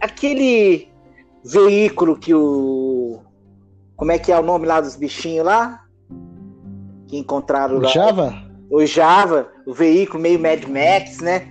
Aquele 0.00 0.88
veículo 1.44 2.16
que 2.16 2.34
o. 2.34 3.20
Como 3.96 4.12
é 4.12 4.18
que 4.18 4.30
é 4.30 4.38
o 4.38 4.42
nome 4.42 4.66
lá 4.66 4.80
dos 4.80 4.96
bichinhos 4.96 5.46
lá? 5.46 5.84
Que 7.08 7.18
encontraram 7.18 7.76
o 7.76 7.80
lá. 7.80 7.88
Java? 7.88 8.34
O 8.70 8.84
Java, 8.84 9.48
o 9.64 9.72
veículo 9.72 10.22
meio 10.22 10.38
Mad 10.38 10.64
Max, 10.64 11.20
né? 11.20 11.48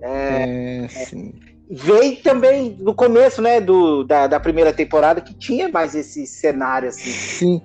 É, 0.00 0.84
é 0.84 0.88
sim 0.88 1.32
veio 1.72 2.16
também 2.22 2.76
no 2.78 2.94
começo, 2.94 3.40
né, 3.40 3.58
do, 3.58 4.04
da, 4.04 4.26
da 4.26 4.38
primeira 4.38 4.72
temporada, 4.74 5.22
que 5.22 5.32
tinha 5.32 5.70
mais 5.70 5.94
esse 5.94 6.26
cenário 6.26 6.90
assim. 6.90 7.10
Sim. 7.10 7.62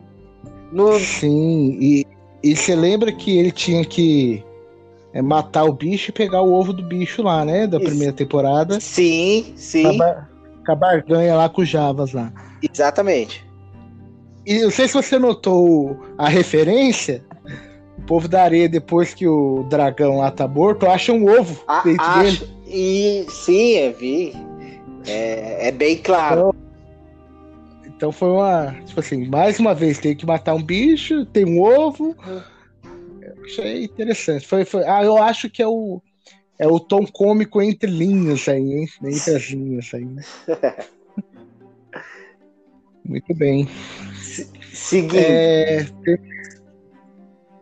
No... 0.72 0.98
Sim, 0.98 1.78
e, 1.82 2.06
e 2.52 2.56
você 2.56 2.76
lembra 2.76 3.12
que 3.12 3.38
ele 3.38 3.52
tinha 3.52 3.84
que 3.84 4.44
é, 5.14 5.22
matar 5.22 5.66
o 5.66 5.74
bicho 5.74 6.12
e 6.12 6.14
pegar 6.14 6.42
o 6.42 6.54
ovo 6.54 6.72
do 6.72 6.84
bicho 6.84 7.22
lá, 7.22 7.44
né, 7.44 7.68
da 7.68 7.80
primeira 7.80 8.14
temporada. 8.14 8.80
Sim, 8.80 9.54
sim. 9.56 9.98
Com 10.66 10.72
a 10.72 10.76
barganha 10.76 11.36
lá 11.36 11.50
com 11.50 11.62
os 11.62 11.70
Javas 11.70 12.14
lá. 12.14 12.32
Exatamente. 12.62 13.46
E 14.46 14.62
não 14.62 14.72
sei 14.72 14.88
se 14.88 14.94
você 14.94 15.20
notou 15.20 16.00
a 16.18 16.30
referência, 16.30 17.24
o 17.98 18.02
povo 18.04 18.28
da 18.28 18.44
areia, 18.44 18.70
depois 18.70 19.14
que 19.14 19.28
o 19.28 19.66
dragão 19.70 20.20
lá 20.20 20.32
tá 20.32 20.48
morto, 20.48 20.86
acha 20.86 21.12
um 21.12 21.30
ovo 21.30 21.62
a, 21.68 21.82
dentro 21.84 22.06
acho, 22.06 22.46
dele. 22.46 22.58
E 22.68 23.26
sim, 23.30 23.72
eu 23.72 23.94
vi. 23.94 24.34
É, 25.06 25.68
é 25.68 25.72
bem 25.72 25.98
claro. 25.98 26.50
Então, 26.50 26.67
então, 27.98 28.12
foi 28.12 28.30
uma. 28.30 28.76
Tipo 28.86 29.00
assim, 29.00 29.28
mais 29.28 29.60
uma 29.60 29.74
vez 29.74 29.98
tem 29.98 30.16
que 30.16 30.24
matar 30.24 30.54
um 30.54 30.62
bicho, 30.62 31.26
tem 31.26 31.46
um 31.46 31.60
ovo. 31.60 32.16
Eu 33.20 33.44
achei 33.44 33.86
interessante. 33.86 34.48
Foi, 34.48 34.64
foi, 34.64 34.88
ah, 34.88 35.04
eu 35.04 35.18
acho 35.18 35.50
que 35.50 35.64
é 35.64 35.68
o. 35.68 36.00
É 36.60 36.68
o 36.68 36.80
tom 36.80 37.06
cômico 37.06 37.60
entre 37.62 37.90
linhas 37.90 38.48
aí, 38.48 38.62
hein? 38.62 38.88
Entre 39.04 39.36
as 39.36 39.44
linhas 39.44 39.92
aí. 39.94 40.06
Né? 40.06 40.24
Muito 43.04 43.34
bem. 43.34 43.68
Seguindo. 44.72 45.18
É, 45.18 45.86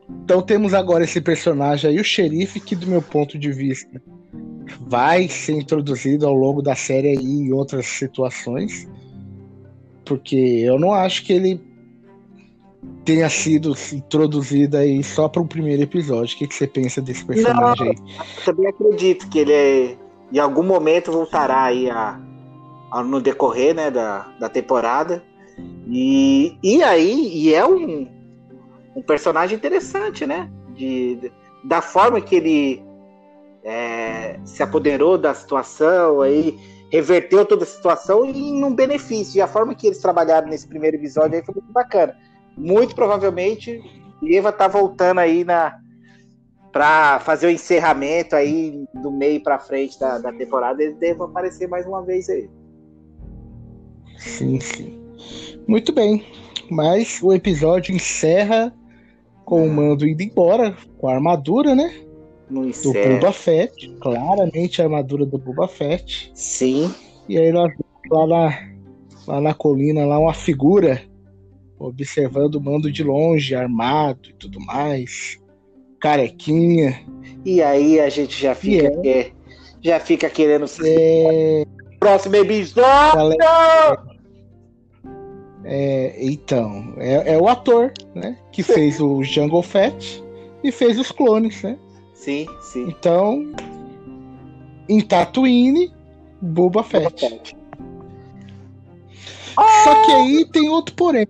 então 0.10 0.42
temos 0.42 0.74
agora 0.74 1.04
esse 1.04 1.22
personagem 1.22 1.90
aí, 1.90 2.00
o 2.00 2.04
xerife, 2.04 2.60
que 2.60 2.76
do 2.76 2.88
meu 2.88 3.02
ponto 3.02 3.38
de 3.38 3.52
vista 3.52 4.02
vai 4.82 5.28
ser 5.28 5.54
introduzido 5.54 6.28
ao 6.28 6.34
longo 6.34 6.62
da 6.62 6.76
série 6.76 7.10
aí 7.10 7.26
em 7.26 7.52
outras 7.52 7.86
situações. 7.86 8.88
Porque 10.06 10.36
eu 10.36 10.80
não 10.80 10.94
acho 10.94 11.24
que 11.26 11.34
ele 11.34 11.62
tenha 13.04 13.30
sido 13.30 13.76
introduzido 13.94 14.78
aí 14.78 15.04
só 15.04 15.28
para 15.28 15.42
o 15.42 15.48
primeiro 15.48 15.84
episódio. 15.84 16.36
O 16.36 16.38
que, 16.38 16.48
que 16.48 16.56
você 16.56 16.68
pensa 16.68 17.02
desse 17.02 17.26
personagem 17.26 17.86
não, 17.86 17.92
aí? 17.92 18.18
Eu 18.38 18.44
também 18.46 18.68
acredito 18.68 19.30
que 19.30 19.40
ele 19.40 19.54
é, 19.54 19.98
em 20.32 20.40
algum 20.40 20.64
momento 20.64 21.12
voltará 21.12 21.64
aí 21.64 21.90
a, 21.90 22.20
a, 22.92 23.04
no 23.04 23.22
decorrer 23.22 23.76
né, 23.76 23.92
da, 23.92 24.28
da 24.40 24.50
temporada. 24.50 25.24
E, 25.88 26.58
e 26.64 26.84
aí, 26.84 27.30
e 27.34 27.54
é 27.54 27.66
um, 27.66 28.08
um 28.96 29.02
personagem 29.02 29.56
interessante, 29.56 30.26
né? 30.26 30.50
De, 30.76 31.16
de 31.16 31.32
da 31.64 31.82
forma 31.82 32.22
que 32.22 32.36
ele 32.36 32.84
é, 33.64 34.40
se 34.46 34.62
apoderou 34.62 35.18
da 35.18 35.34
situação, 35.34 36.22
aí 36.22 36.58
reverteu 36.96 37.46
toda 37.46 37.64
a 37.64 37.68
situação 37.68 38.26
em 38.26 38.64
um 38.64 38.74
benefício. 38.74 39.38
E 39.38 39.42
a 39.42 39.48
forma 39.48 39.76
que 39.76 39.88
eles 39.88 40.00
trabalharam 40.00 40.48
nesse 40.48 40.68
primeiro 40.68 40.98
episódio 40.98 41.38
aí 41.38 41.46
foi 41.46 41.56
muito 41.56 41.72
bacana. 41.72 42.16
Muito 42.58 42.96
provavelmente, 42.96 43.82
Eva 44.24 44.52
tá 44.52 44.68
voltando 44.68 45.20
aí 45.20 45.44
na 45.44 45.80
para 46.72 47.22
fazer 47.22 47.48
o 47.48 47.50
encerramento 47.50 48.36
aí 48.36 48.86
do 48.94 49.10
meio 49.10 49.42
para 49.42 49.58
frente 49.58 49.98
da, 49.98 50.18
da 50.18 50.34
temporada, 50.34 50.84
eles 50.84 50.98
devem 50.98 51.24
aparecer 51.24 51.70
mais 51.70 51.86
uma 51.86 52.04
vez 52.04 52.30
aí. 52.30 52.50
Sim, 54.18 54.60
sim. 54.60 55.02
Muito 55.66 55.94
bem. 55.94 56.26
Mas 56.70 57.22
o 57.24 57.32
episódio 57.32 57.96
encerra 57.96 58.74
com 59.46 59.66
o 59.66 59.72
Mando 59.72 60.06
indo 60.06 60.22
embora 60.22 60.76
com 60.98 61.08
a 61.08 61.14
armadura, 61.14 61.74
né? 61.74 61.94
No 62.50 62.70
do 62.70 62.94
Boba 62.94 63.32
Fett, 63.32 63.90
claramente 64.00 64.82
a 64.82 64.86
armadura 64.86 65.26
do 65.26 65.38
Boba 65.38 65.68
Fett. 65.68 66.32
Sim. 66.34 66.94
E 67.28 67.38
aí 67.38 67.52
nós 67.52 67.74
lá 68.12 68.28
na, 68.28 68.70
lá 69.28 69.42
na 69.42 69.54
colina, 69.54 70.06
lá 70.06 70.20
uma 70.20 70.34
figura 70.34 71.02
observando 71.80 72.56
o 72.56 72.62
mando 72.62 72.92
de 72.92 73.04
longe, 73.04 73.56
armado 73.56 74.30
e 74.30 74.34
tudo 74.34 74.60
mais. 74.60 75.40
Carequinha. 76.00 77.02
E 77.44 77.62
aí 77.62 78.00
a 78.00 78.10
gente 78.10 78.40
já 78.40 78.54
fica, 78.54 78.88
é. 79.08 79.32
já 79.82 80.00
fica 80.00 80.30
querendo 80.30 80.68
ser. 80.68 80.96
É... 80.98 81.66
Próximo 82.00 82.36
episódio! 82.36 83.38
É, 85.68 86.16
então, 86.24 86.94
é, 86.98 87.34
é, 87.34 87.38
o 87.40 87.48
ator, 87.48 87.92
né? 88.14 88.38
Que 88.52 88.62
fez 88.64 89.02
o 89.02 89.24
Jungle 89.24 89.64
Fett 89.64 90.24
e 90.64 90.72
fez 90.72 91.00
os 91.00 91.12
clones, 91.12 91.64
né? 91.64 91.78
Sim, 92.26 92.48
sim. 92.60 92.88
Então, 92.90 93.54
em 94.90 95.00
Tatooine, 95.00 95.94
Boba 96.42 96.82
Fett. 96.82 97.04
Boba 97.04 97.18
Fett. 97.20 97.58
Só 99.84 100.02
que 100.02 100.12
aí 100.12 100.46
tem 100.52 100.68
outro 100.68 100.96
porém. 100.96 101.28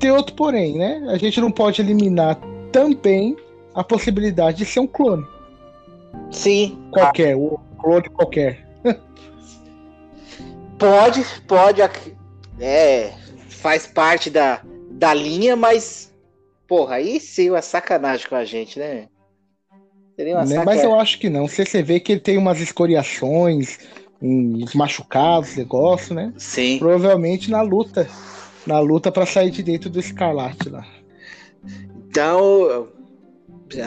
Tem 0.00 0.10
outro 0.10 0.34
porém, 0.34 0.76
né? 0.76 1.06
A 1.08 1.16
gente 1.16 1.40
não 1.40 1.52
pode 1.52 1.80
eliminar 1.80 2.36
também 2.72 3.36
a 3.72 3.84
possibilidade 3.84 4.58
de 4.58 4.64
ser 4.64 4.80
um 4.80 4.86
clone. 4.88 5.24
Sim. 6.32 6.76
Qualquer, 6.90 7.36
o 7.36 7.56
clone 7.78 8.08
qualquer. 8.08 8.66
pode, 10.76 11.24
pode. 11.46 11.82
É, 12.58 13.12
faz 13.48 13.86
parte 13.86 14.28
da, 14.28 14.60
da 14.90 15.14
linha, 15.14 15.54
mas 15.54 16.15
Porra, 16.66 16.96
aí 16.96 17.20
sim 17.20 17.50
uma 17.50 17.62
sacanagem 17.62 18.28
com 18.28 18.34
a 18.34 18.44
gente, 18.44 18.78
né? 18.78 19.08
Seria 20.16 20.34
uma 20.36 20.44
né? 20.44 20.64
Mas 20.64 20.82
eu 20.82 20.98
acho 20.98 21.18
que 21.18 21.28
não. 21.28 21.46
Se 21.46 21.64
você 21.64 21.82
vê 21.82 22.00
que 22.00 22.12
ele 22.12 22.20
tem 22.20 22.38
umas 22.38 22.60
escoriações, 22.60 23.78
uns 24.20 24.74
machucados, 24.74 25.56
negócio, 25.56 26.14
né? 26.14 26.32
Sim. 26.36 26.78
Provavelmente 26.78 27.50
na 27.50 27.62
luta. 27.62 28.08
Na 28.66 28.80
luta 28.80 29.12
para 29.12 29.26
sair 29.26 29.50
de 29.50 29.62
dentro 29.62 29.88
do 29.88 30.00
escarlate 30.00 30.68
lá. 30.68 30.84
Então, 32.08 32.88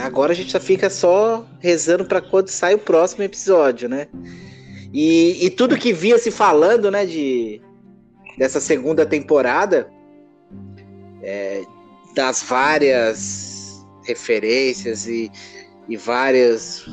agora 0.03 0.31
a 0.31 0.35
gente 0.35 0.51
só 0.51 0.59
fica 0.59 0.89
só 0.89 1.45
rezando 1.59 2.05
para 2.05 2.21
quando 2.21 2.47
sai 2.47 2.75
o 2.75 2.79
próximo 2.79 3.23
episódio, 3.23 3.89
né? 3.89 4.07
E, 4.93 5.45
e 5.45 5.49
tudo 5.49 5.77
que 5.77 5.91
via 5.91 6.17
se 6.17 6.31
falando, 6.31 6.89
né, 6.89 7.05
de 7.05 7.61
dessa 8.37 8.61
segunda 8.61 9.05
temporada, 9.05 9.91
é, 11.21 11.63
das 12.13 12.43
várias 12.43 13.85
referências 14.03 15.07
e, 15.07 15.31
e 15.87 15.95
várias 15.97 16.85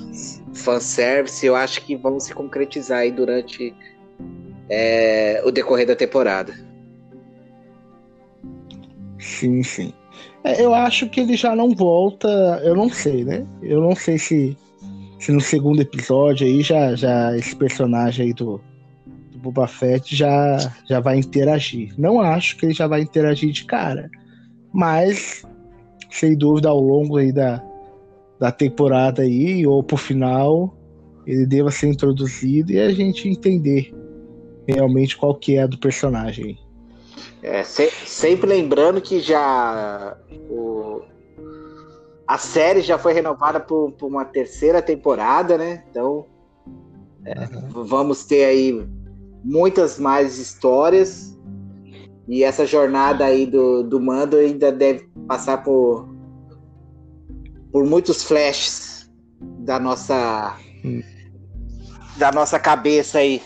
fanservice, 0.54 1.44
eu 1.44 1.54
acho 1.54 1.82
que 1.82 1.96
vão 1.96 2.18
se 2.18 2.35
concretizar 2.35 3.00
aí 3.00 3.11
durante 3.11 3.75
é, 4.68 5.42
o 5.44 5.50
decorrer 5.50 5.87
da 5.87 5.96
temporada. 5.96 6.54
Sim, 9.18 9.62
sim. 9.62 9.92
É, 10.44 10.62
eu 10.62 10.75
acho 10.75 11.08
que 11.08 11.20
ele 11.20 11.37
já 11.37 11.54
não 11.54 11.75
volta, 11.75 12.28
eu 12.64 12.75
não 12.75 12.88
sei, 12.88 13.25
né? 13.25 13.46
Eu 13.62 13.80
não 13.80 13.94
sei 13.94 14.18
se, 14.18 14.56
se 15.18 15.32
no 15.32 15.40
segundo 15.40 15.82
episódio 15.82 16.46
aí 16.46 16.62
já, 16.62 16.94
já 16.94 17.37
esse 17.37 17.54
personagem 17.56 18.26
aí 18.26 18.32
do, 18.32 18.61
do 19.32 19.38
Boba 19.38 19.66
Fett 19.66 20.14
já, 20.14 20.73
já 20.88 21.00
vai 21.00 21.18
interagir. 21.18 21.92
Não 21.99 22.20
acho 22.20 22.56
que 22.56 22.66
ele 22.66 22.75
já 22.75 22.87
vai 22.87 23.00
interagir 23.00 23.50
de 23.50 23.64
cara 23.64 24.11
mas 24.76 25.42
sem 26.11 26.37
dúvida 26.37 26.68
ao 26.68 26.78
longo 26.78 27.16
aí 27.16 27.33
da, 27.33 27.64
da 28.38 28.52
temporada 28.52 29.23
aí, 29.23 29.66
ou 29.66 29.83
pro 29.83 29.97
final, 29.97 30.76
ele 31.26 31.47
deva 31.47 31.71
ser 31.71 31.88
introduzido 31.88 32.73
e 32.73 32.78
a 32.78 32.90
gente 32.90 33.26
entender 33.26 33.95
realmente 34.68 35.16
qual 35.16 35.35
que 35.35 35.56
é 35.56 35.66
do 35.66 35.78
personagem. 35.78 36.59
É, 37.42 37.62
se, 37.62 37.90
sempre 38.04 38.50
lembrando 38.50 39.00
que 39.00 39.18
já 39.18 40.14
o, 40.50 41.00
a 42.26 42.37
série 42.37 42.83
já 42.83 42.99
foi 42.99 43.14
renovada 43.14 43.59
por, 43.59 43.92
por 43.92 44.09
uma 44.09 44.26
terceira 44.26 44.83
temporada, 44.83 45.56
né? 45.56 45.85
Então 45.90 46.26
é, 47.25 47.35
vamos 47.71 48.26
ter 48.26 48.45
aí 48.45 48.87
muitas 49.42 49.99
mais 49.99 50.38
histórias 50.38 51.36
e 52.28 52.42
essa 52.42 52.66
jornada 52.66 53.25
aí 53.25 53.47
do, 53.47 53.83
do 53.83 54.00
Mando 54.00 54.37
ainda 54.37 54.73
deve 54.73 55.09
passar 55.28 55.62
por, 55.62 56.09
por 57.73 57.85
muitos 57.85 58.25
flashes 58.25 59.11
da 59.61 59.78
nossa 59.78 60.56
hum. 60.85 61.02
da 62.16 62.33
nossa 62.33 62.59
cabeça 62.59 63.18
aí. 63.18 63.40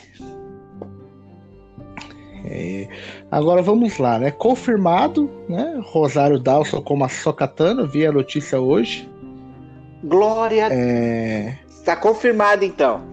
É, 2.45 2.89
agora 3.31 3.63
vamos 3.63 3.99
lá, 3.99 4.19
né? 4.19 4.31
Confirmado, 4.31 5.31
né? 5.49 5.79
Rosário 5.85 6.39
Dawson 6.39 6.81
como 6.81 7.05
a 7.05 7.09
Sokatana, 7.09 7.87
vi 7.87 8.07
a 8.07 8.13
notícia 8.13 8.59
hoje. 8.59 9.09
Glória! 10.03 10.69
É... 10.71 11.59
Está 11.69 11.95
confirmado 11.95 12.65
então. 12.65 13.10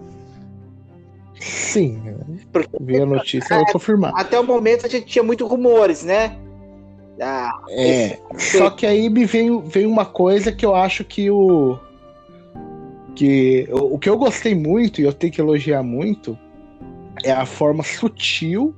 Sim, 1.39 2.01
Porque, 2.51 2.77
vi 2.79 3.01
a 3.01 3.06
notícia, 3.06 3.53
é, 3.53 3.72
confirmado. 3.72 4.17
Até 4.17 4.39
o 4.39 4.44
momento 4.44 4.86
a 4.86 4.89
gente 4.89 5.06
tinha 5.06 5.24
muitos 5.24 5.48
rumores, 5.48 6.03
né? 6.03 6.36
Ah, 7.22 7.51
é, 7.70 8.20
esse... 8.36 8.58
só 8.58 8.70
que 8.70 8.86
aí 8.86 9.10
me 9.10 9.25
veio, 9.25 9.62
veio 9.62 9.89
uma 9.89 10.06
coisa 10.06 10.51
que 10.51 10.65
eu 10.65 10.75
acho 10.75 11.03
que 11.03 11.29
o. 11.29 11.77
Que 13.15 13.67
o 13.72 13.98
que 13.98 14.08
eu 14.08 14.17
gostei 14.17 14.53
muito, 14.53 15.01
e 15.01 15.03
eu 15.03 15.13
tenho 15.13 15.34
que 15.34 15.41
elogiar 15.41 15.82
muito, 15.82 16.38
é 17.24 17.32
a 17.32 17.46
forma 17.46 17.84
sutil 17.84 18.75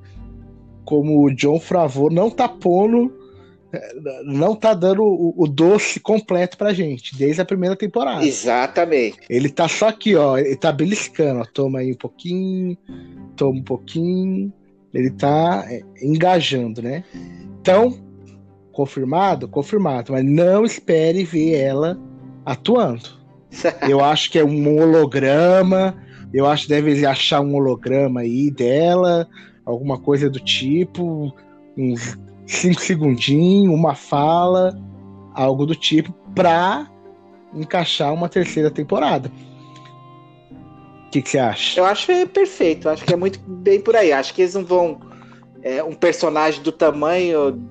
como 0.86 1.24
o 1.24 1.36
John 1.36 1.60
Favreau 1.60 2.10
não 2.10 2.32
tá 2.32 2.48
pondo, 2.48 3.14
não 4.24 4.56
tá 4.56 4.74
dando 4.74 5.04
o, 5.04 5.34
o, 5.38 5.48
doce 5.48 6.00
completo 6.00 6.58
pra 6.58 6.74
gente, 6.74 7.16
desde 7.16 7.42
a 7.42 7.46
primeira 7.46 7.76
temporada. 7.76 8.26
Exatamente. 8.26 9.20
Ele 9.30 9.50
tá 9.50 9.68
só 9.68 9.90
aqui, 9.90 10.16
ó, 10.16 10.38
ele 10.38 10.56
tá 10.56 10.72
beliscando, 10.72 11.42
ó, 11.42 11.46
toma 11.46 11.80
aí 11.80 11.92
um 11.92 11.98
pouquinho, 11.98 12.78
toma 13.36 13.60
um 13.60 13.64
pouquinho, 13.64 14.52
ele 14.94 15.12
tá 15.12 15.66
é, 15.68 15.82
engajando, 16.02 16.82
né? 16.82 17.04
Então, 17.62 17.98
confirmado? 18.72 19.48
Confirmado, 19.48 20.14
mas 20.14 20.26
não 20.26 20.66
espere 20.66 21.24
ver 21.24 21.56
ela 21.56 22.00
atuando. 22.46 23.20
Eu 23.88 24.04
acho 24.04 24.32
que 24.32 24.40
é 24.40 24.44
um 24.44 24.80
holograma, 24.80 25.96
eu 26.32 26.46
acho 26.46 26.64
que 26.64 26.70
deve 26.70 27.04
achar 27.06 27.42
um 27.42 27.56
holograma 27.56 28.22
aí 28.22 28.52
dela, 28.52 29.28
alguma 29.66 29.98
coisa 30.00 30.30
do 30.30 30.40
tipo, 30.40 31.34
uns 31.76 32.16
cinco 32.50 32.82
segundinhos, 32.82 33.74
uma 33.74 33.94
fala, 33.94 34.78
algo 35.34 35.66
do 35.66 35.76
tipo, 35.76 36.12
pra 36.36 36.90
encaixar 37.54 38.14
uma 38.14 38.28
terceira 38.28 38.72
temporada. 38.72 39.32
O 41.06 41.10
que, 41.12 41.22
você 41.22 41.40
acha? 41.40 41.80
Eu 41.80 41.86
acho 41.86 42.08
que 42.08 42.12
é 42.12 42.26
perfeito, 42.26 42.90
acho 42.90 43.06
que 43.06 43.14
é 43.14 43.18
muito 43.18 43.40
bem 43.40 43.80
por 43.80 43.96
aí. 43.96 44.12
Acho 44.12 44.34
que 44.34 44.42
eles 44.42 44.56
não 44.56 44.66
vão. 44.66 45.00
É, 45.62 45.84
um 45.84 45.94
personagem 45.94 46.62
do 46.62 46.72
tamanho 46.72 47.70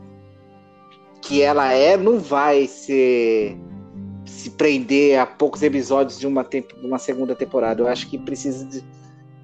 que 1.22 1.42
ela 1.42 1.72
é, 1.72 1.96
não 1.96 2.18
vai 2.18 2.66
ser 2.66 3.56
se 4.24 4.50
prender 4.50 5.18
a 5.18 5.24
poucos 5.24 5.62
episódios 5.62 6.18
de 6.18 6.26
uma, 6.26 6.44
tempo, 6.44 6.78
de 6.78 6.86
uma 6.86 6.98
segunda 6.98 7.34
temporada. 7.34 7.82
Eu 7.82 7.88
acho 7.88 8.08
que 8.08 8.18
precisa 8.18 8.66
de, 8.66 8.84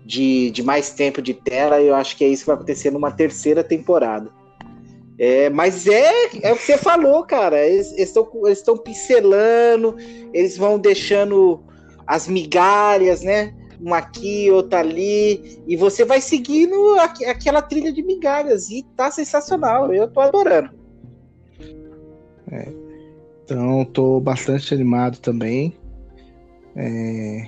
de, 0.04 0.50
de, 0.50 0.62
mais 0.62 0.90
tempo 0.90 1.22
de 1.22 1.32
tela 1.32 1.80
e 1.80 1.86
eu 1.88 1.94
acho 1.94 2.16
que 2.16 2.24
é 2.24 2.28
isso 2.28 2.42
que 2.42 2.48
vai 2.48 2.56
acontecer 2.56 2.90
numa 2.90 3.10
terceira 3.10 3.64
temporada. 3.64 4.30
É, 5.18 5.48
mas 5.48 5.86
é, 5.86 6.26
é 6.42 6.52
o 6.52 6.56
que 6.56 6.62
você 6.62 6.76
falou, 6.76 7.24
cara. 7.24 7.64
Eles 7.66 7.92
estão 7.96 8.76
pincelando, 8.76 9.96
eles 10.32 10.56
vão 10.56 10.78
deixando 10.78 11.62
as 12.06 12.28
migalhas, 12.28 13.22
né? 13.22 13.54
Uma 13.80 13.98
aqui, 13.98 14.50
outra 14.50 14.80
ali, 14.80 15.62
e 15.66 15.76
você 15.76 16.04
vai 16.04 16.20
seguindo 16.20 16.98
aqu 17.00 17.24
aquela 17.26 17.60
trilha 17.60 17.92
de 17.92 18.02
migalhas, 18.02 18.70
e 18.70 18.82
tá 18.96 19.10
sensacional. 19.10 19.92
Eu 19.92 20.08
tô 20.08 20.20
adorando. 20.20 20.70
É. 22.50 22.68
Então, 23.44 23.82
estou 23.82 24.20
bastante 24.20 24.72
animado 24.72 25.18
também. 25.18 25.76
É... 26.76 27.46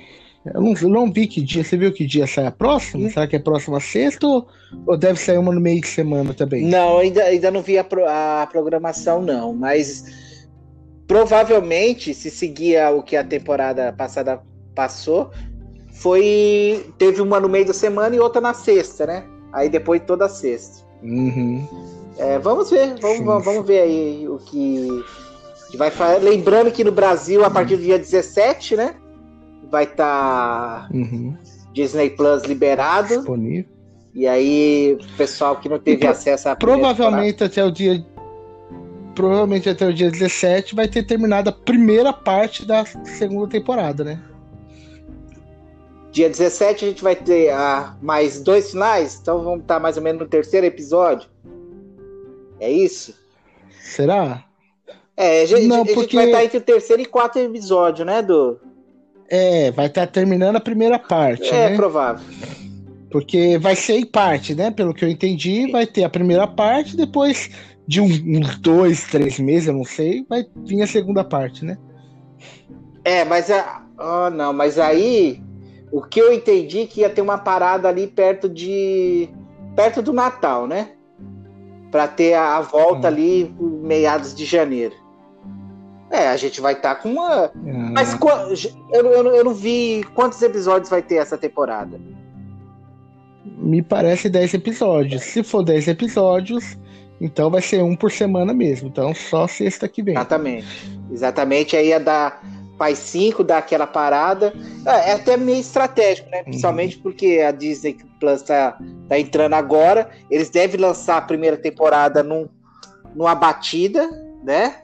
Eu 0.55 0.61
não, 0.61 0.75
eu 0.75 0.89
não, 0.89 1.13
vi 1.13 1.27
que 1.27 1.41
dia. 1.41 1.65
Você 1.65 1.77
viu 1.77 1.93
que 1.93 2.07
dia 2.07 2.27
sai 2.27 2.47
a 2.47 2.51
próxima? 2.51 3.07
Hum. 3.07 3.11
Será 3.11 3.27
que 3.27 3.37
é 3.37 3.39
próxima 3.39 3.81
sexta 3.81 4.27
ou, 4.27 4.47
ou, 4.87 4.97
deve 4.97 5.19
sair 5.19 5.39
uma 5.39 5.53
no 5.53 5.61
meio 5.61 5.81
de 5.81 5.89
semana 5.89 6.33
também? 6.33 6.65
Não, 6.67 6.99
ainda, 6.99 7.23
ainda 7.25 7.51
não 7.51 7.63
vi 7.63 7.79
a, 7.79 7.85
pro, 7.85 8.05
a 8.07 8.47
programação, 8.51 9.21
não. 9.23 9.53
Mas 9.53 10.05
provavelmente, 11.07 12.15
se 12.15 12.31
seguir 12.31 12.79
o 12.93 13.03
que 13.03 13.17
a 13.17 13.25
temporada 13.25 13.93
passada 13.93 14.41
passou, 14.75 15.31
foi. 15.93 16.87
Teve 16.99 17.21
uma 17.21 17.41
no 17.41 17.49
meio 17.49 17.67
da 17.67 17.75
semana 17.75 18.15
e 18.15 18.21
outra 18.21 18.41
na 18.41 18.55
sexta, 18.55 19.07
né? 19.07 19.25
Aí 19.53 19.69
depois 19.69 20.03
toda 20.07 20.29
sexta. 20.29 20.85
Uhum. 21.03 21.67
É, 22.19 22.39
vamos 22.39 22.71
ver, 22.71 22.95
vamos, 23.01 23.25
vamos, 23.25 23.45
vamos 23.45 23.67
ver 23.67 23.81
aí 23.81 24.29
o 24.29 24.39
que 24.39 25.05
vai 25.77 25.91
falar. 25.91 26.19
Lembrando 26.19 26.71
que 26.71 26.85
no 26.85 26.93
Brasil, 26.93 27.45
a 27.45 27.51
partir 27.51 27.77
do 27.77 27.83
dia 27.83 27.99
17, 27.99 28.77
né? 28.77 28.95
Vai 29.71 29.85
estar 29.85 30.89
tá 30.89 30.89
uhum. 30.93 31.37
Disney 31.73 32.11
Plus 32.11 32.45
liberado. 32.45 33.09
Disponível. 33.09 33.77
E 34.15 34.27
aí, 34.27 34.99
o 34.99 35.17
pessoal 35.17 35.57
que 35.57 35.69
não 35.69 35.79
teve 35.79 35.99
então, 35.99 36.11
acesso 36.11 36.49
a. 36.49 36.57
Provavelmente 36.57 37.45
até 37.45 37.63
o 37.63 37.71
dia. 37.71 38.05
Provavelmente 39.15 39.69
até 39.69 39.87
o 39.87 39.93
dia 39.93 40.11
17 40.11 40.75
vai 40.75 40.89
ter 40.89 41.03
terminado 41.03 41.51
a 41.51 41.53
primeira 41.53 42.13
parte 42.13 42.65
da 42.65 42.85
segunda 42.85 43.49
temporada, 43.49 44.05
né? 44.05 44.21
Dia 46.13 46.31
17 46.31 46.85
a 46.85 46.89
gente 46.89 47.03
vai 47.03 47.15
ter 47.15 47.51
ah, 47.51 47.95
mais 48.01 48.43
dois 48.43 48.71
finais, 48.71 49.19
então 49.21 49.43
vamos 49.43 49.61
estar 49.61 49.79
mais 49.79 49.99
ou 49.99 50.03
menos 50.03 50.21
no 50.21 50.27
terceiro 50.27 50.67
episódio. 50.67 51.29
É 52.59 52.71
isso? 52.71 53.15
Será? 53.83 54.45
É, 55.17 55.43
a 55.43 55.47
gente, 55.47 55.67
não, 55.67 55.85
porque... 55.85 55.93
a 55.93 56.03
gente 56.03 56.17
vai 56.17 56.27
estar 56.27 56.45
entre 56.45 56.59
o 56.59 56.63
terceiro 56.63 57.03
e 57.03 57.07
quarto 57.07 57.39
episódio, 57.39 58.05
né, 58.05 58.23
do. 58.23 58.59
É, 59.29 59.71
vai 59.71 59.87
estar 59.87 60.07
terminando 60.07 60.57
a 60.57 60.61
primeira 60.61 60.99
parte. 60.99 61.49
É 61.49 61.71
né? 61.71 61.77
provável. 61.77 62.25
Porque 63.11 63.59
vai 63.59 63.75
ser 63.75 63.95
em 63.95 64.07
parte, 64.07 64.55
né? 64.55 64.71
Pelo 64.71 64.93
que 64.93 65.05
eu 65.05 65.09
entendi, 65.09 65.71
vai 65.71 65.87
ter 65.87 66.05
a 66.05 66.09
primeira 66.09 66.47
parte, 66.47 66.97
depois 66.97 67.51
de 67.87 68.01
um, 68.01 68.07
uns 68.07 68.59
dois, 68.59 69.05
três 69.05 69.39
meses, 69.39 69.69
eu 69.69 69.75
não 69.75 69.85
sei, 69.85 70.27
vai 70.29 70.45
vir 70.65 70.83
a 70.83 70.87
segunda 70.87 71.23
parte, 71.23 71.65
né? 71.65 71.79
É, 73.05 73.25
mas 73.25 73.51
a. 73.51 73.83
Oh, 73.99 74.29
não, 74.29 74.53
mas 74.53 74.79
aí 74.79 75.41
o 75.93 76.03
que 76.03 76.21
eu 76.21 76.33
entendi 76.33 76.81
é 76.81 76.87
que 76.87 77.01
ia 77.01 77.09
ter 77.09 77.23
uma 77.23 77.39
parada 77.39 77.89
ali 77.89 78.07
perto 78.07 78.49
de. 78.49 79.29
perto 79.75 80.03
do 80.03 80.13
Natal, 80.13 80.67
né? 80.67 80.91
Para 81.91 82.09
ter 82.09 82.35
a, 82.35 82.57
a 82.57 82.61
volta 82.61 83.07
hum. 83.07 83.11
ali 83.11 83.55
meados 83.61 84.35
de 84.35 84.45
janeiro. 84.45 84.95
É, 86.11 86.29
a 86.29 86.37
gente 86.37 86.61
vai 86.61 86.75
estar 86.75 86.95
tá 86.95 87.01
com 87.01 87.11
uma. 87.11 87.51
Uhum. 87.55 87.93
Mas 87.93 88.17
eu, 88.93 89.07
eu, 89.07 89.35
eu 89.35 89.45
não 89.45 89.55
vi 89.55 90.05
quantos 90.15 90.41
episódios 90.41 90.89
vai 90.89 91.03
ter 91.03 91.17
essa 91.17 91.37
temporada. 91.37 92.01
Me 93.45 93.83
parece 93.83 94.29
10 94.29 94.55
episódios. 94.55 95.23
Se 95.23 95.43
for 95.43 95.63
10 95.63 95.89
episódios, 95.89 96.77
então 97.21 97.51
vai 97.51 97.63
ser 97.63 97.83
um 97.83 97.97
por 97.97 98.11
semana 98.11 98.53
mesmo. 98.53 98.89
Então 98.89 99.15
só 99.15 99.49
sexta 99.49 99.89
que 99.89 100.03
vem. 100.03 100.15
Exatamente. 100.15 100.67
Exatamente. 101.11 101.77
Aí 101.77 101.89
ia 101.89 102.01
dar. 102.01 102.43
Faz 102.79 102.99
5, 102.99 103.43
dá 103.43 103.57
aquela 103.57 103.87
parada. 103.87 104.53
É, 104.85 105.11
é, 105.11 105.13
até 105.15 105.35
meio 105.35 105.61
estratégico, 105.61 106.29
né? 106.29 106.43
Principalmente 106.43 106.97
uhum. 106.97 107.03
porque 107.05 107.41
a 107.41 107.51
Disney 107.51 107.97
Plus 108.21 108.43
tá, 108.43 108.79
tá 109.09 109.19
entrando 109.19 109.55
agora. 109.55 110.11
Eles 110.31 110.51
devem 110.51 110.79
lançar 110.79 111.17
a 111.17 111.23
primeira 111.23 111.57
temporada 111.57 112.23
num, 112.23 112.47
numa 113.15 113.35
batida, 113.35 114.07
né? 114.45 114.75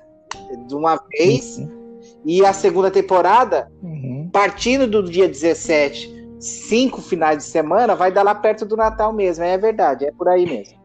De 0.66 0.75
uma 0.75 1.01
vez. 1.11 1.59
Uhum. 1.59 1.83
E 2.25 2.45
a 2.45 2.53
segunda 2.53 2.90
temporada, 2.90 3.71
uhum. 3.83 4.29
partindo 4.33 4.87
do 4.87 5.03
dia 5.03 5.29
17, 5.29 6.12
cinco 6.38 7.01
finais 7.01 7.38
de 7.38 7.45
semana, 7.45 7.95
vai 7.95 8.12
dar 8.12 8.23
lá 8.23 8.35
perto 8.35 8.64
do 8.64 8.77
Natal 8.77 9.12
mesmo. 9.12 9.45
É 9.45 9.57
verdade, 9.59 10.05
é 10.05 10.12
por 10.12 10.29
aí 10.29 10.45
mesmo. 10.47 10.81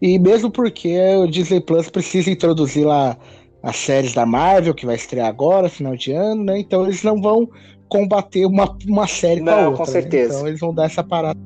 E 0.00 0.18
mesmo 0.18 0.50
porque 0.50 0.98
o 1.16 1.26
Disney 1.26 1.60
Plus 1.60 1.88
precisa 1.88 2.30
introduzir 2.30 2.84
lá 2.84 3.16
as 3.62 3.76
séries 3.76 4.14
da 4.14 4.26
Marvel, 4.26 4.74
que 4.74 4.86
vai 4.86 4.94
estrear 4.94 5.26
agora, 5.26 5.68
final 5.68 5.96
de 5.96 6.12
ano, 6.12 6.44
né? 6.44 6.58
Então 6.58 6.84
eles 6.84 7.02
não 7.02 7.20
vão 7.20 7.48
combater 7.88 8.44
uma, 8.46 8.76
uma 8.86 9.06
série 9.06 9.40
não, 9.40 9.52
com 9.52 9.58
a 9.58 9.68
outra. 9.68 9.78
Com 9.78 9.90
certeza. 9.90 10.28
Né? 10.28 10.36
Então 10.36 10.48
eles 10.48 10.60
vão 10.60 10.74
dar 10.74 10.84
essa 10.84 11.02
parada. 11.02 11.38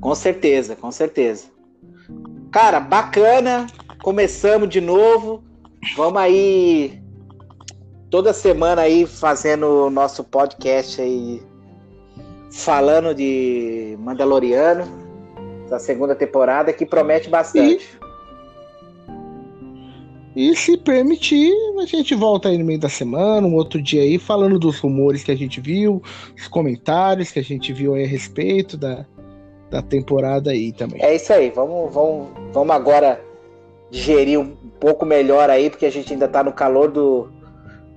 Com 0.00 0.14
certeza, 0.14 0.76
com 0.76 0.90
certeza. 0.90 1.46
Cara, 2.50 2.80
bacana. 2.80 3.66
Começamos 4.02 4.68
de 4.68 4.80
novo. 4.80 5.42
Vamos 5.96 6.20
aí 6.20 7.00
toda 8.10 8.32
semana 8.32 8.82
aí 8.82 9.06
fazendo 9.06 9.86
o 9.86 9.90
nosso 9.90 10.24
podcast 10.24 11.00
aí 11.00 11.42
falando 12.50 13.14
de 13.14 13.96
Mandaloriano 14.00 14.86
da 15.68 15.78
segunda 15.78 16.14
temporada 16.14 16.72
que 16.72 16.86
promete 16.86 17.28
bastante. 17.28 17.98
E, 20.34 20.50
e 20.50 20.56
se 20.56 20.76
permitir, 20.78 21.52
a 21.78 21.84
gente 21.84 22.14
volta 22.14 22.48
aí 22.48 22.56
no 22.56 22.64
meio 22.64 22.80
da 22.80 22.88
semana, 22.88 23.46
um 23.46 23.54
outro 23.54 23.82
dia 23.82 24.02
aí, 24.02 24.18
falando 24.18 24.58
dos 24.58 24.78
rumores 24.78 25.22
que 25.22 25.30
a 25.30 25.36
gente 25.36 25.60
viu, 25.60 26.02
os 26.36 26.48
comentários 26.48 27.30
que 27.30 27.38
a 27.38 27.44
gente 27.44 27.72
viu 27.72 27.94
aí 27.94 28.04
a 28.04 28.08
respeito 28.08 28.76
da, 28.76 29.04
da 29.70 29.82
temporada 29.82 30.50
aí 30.50 30.72
também. 30.72 31.02
É 31.02 31.14
isso 31.14 31.32
aí, 31.32 31.50
vamos, 31.50 31.92
vamos, 31.92 32.28
vamos 32.52 32.74
agora 32.74 33.27
digerir 33.90 34.38
um 34.38 34.56
pouco 34.80 35.04
melhor 35.04 35.50
aí, 35.50 35.70
porque 35.70 35.86
a 35.86 35.90
gente 35.90 36.12
ainda 36.12 36.26
está 36.26 36.42
no 36.42 36.52
calor 36.52 36.90
do, 36.90 37.30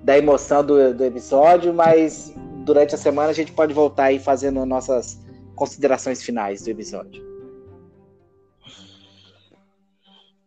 da 0.04 0.18
emoção 0.18 0.64
do, 0.64 0.94
do 0.94 1.04
episódio, 1.04 1.74
mas 1.74 2.34
durante 2.66 2.96
a 2.96 2.98
semana 2.98 3.30
a 3.30 3.34
gente 3.34 3.52
pode 3.52 3.74
voltar 3.74 4.06
aí 4.06 4.20
fazendo 4.20 4.66
nossas 4.66 5.20
considerações 5.56 6.24
finais 6.24 6.64
do 6.64 6.70
episódio. 6.70 7.32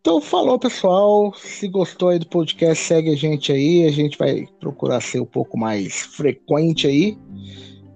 Então, 0.05 0.21
falou 0.21 0.59
pessoal. 0.59 1.33
Se 1.33 1.67
gostou 1.67 2.09
aí 2.09 2.19
do 2.19 2.27
podcast, 2.27 2.83
segue 2.83 3.09
a 3.09 3.15
gente 3.15 3.51
aí. 3.51 3.87
A 3.87 3.91
gente 3.91 4.19
vai 4.19 4.45
procurar 4.59 5.01
ser 5.01 5.19
um 5.19 5.25
pouco 5.25 5.57
mais 5.57 6.01
frequente 6.01 6.85
aí. 6.85 7.17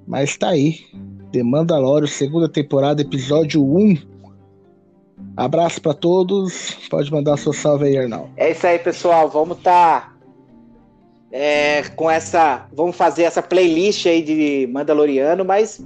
Mas 0.08 0.36
tá 0.36 0.50
aí. 0.50 0.80
The 1.32 1.44
Mandalorian, 1.44 2.08
segunda 2.08 2.50
temporada, 2.50 3.04
episódio 3.04 3.64
1. 3.64 4.19
Abraço 5.36 5.82
para 5.82 5.94
todos. 5.94 6.78
Pode 6.90 7.12
mandar 7.12 7.38
seu 7.38 7.54
salve 7.54 7.86
aí, 7.86 7.98
Arnal. 7.98 8.30
É 8.36 8.52
isso 8.52 8.68
aí, 8.68 8.78
pessoal. 8.78 9.30
Vamos 9.30 9.58
tá 9.60 10.14
é, 11.32 11.84
com 11.96 12.10
essa. 12.10 12.68
Vamos 12.74 12.96
fazer 12.96 13.24
essa 13.24 13.42
playlist 13.42 14.06
aí 14.06 14.22
de 14.22 14.68
Mandaloriano, 14.72 15.46
mas 15.46 15.84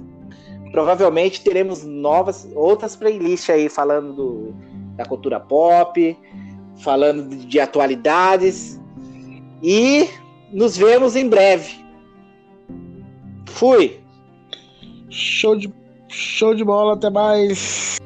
provavelmente 0.72 1.42
teremos 1.42 1.84
novas 1.84 2.48
outras 2.54 2.96
playlists 2.96 3.48
aí 3.48 3.68
falando 3.68 4.12
do, 4.12 4.54
da 4.96 5.04
cultura 5.04 5.38
pop, 5.38 6.16
falando 6.82 7.28
de, 7.28 7.46
de 7.46 7.60
atualidades. 7.60 8.80
E 9.62 10.08
nos 10.52 10.76
vemos 10.76 11.16
em 11.16 11.28
breve. 11.28 11.84
Fui. 13.46 14.00
Show 15.08 15.56
de, 15.56 15.72
show 16.08 16.54
de 16.54 16.64
bola, 16.64 16.94
até 16.94 17.08
mais. 17.08 17.98